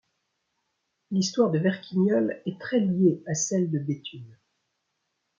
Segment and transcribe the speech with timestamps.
[1.11, 4.35] L'histoire de Verquigneul est très liée à celle de Béthune.